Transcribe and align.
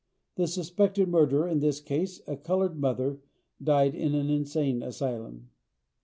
The 0.35 0.47
suspected 0.47 1.09
murderer, 1.09 1.47
in 1.47 1.59
this 1.59 1.79
case, 1.79 2.21
a 2.25 2.35
colored 2.35 2.75
mother, 2.75 3.19
died 3.63 3.93
in 3.93 4.15
an 4.15 4.31
insane 4.31 4.81
asylum. 4.81 5.51